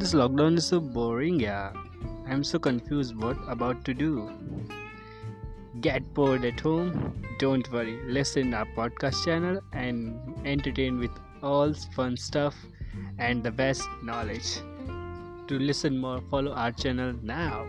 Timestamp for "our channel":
16.54-17.12